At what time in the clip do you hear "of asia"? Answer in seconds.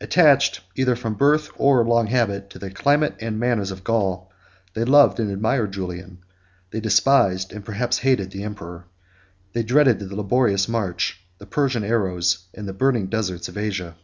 13.50-13.96